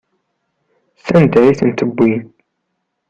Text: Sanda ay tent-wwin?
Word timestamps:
Sanda 1.05 1.39
ay 1.45 1.55
tent-wwin? 1.59 2.21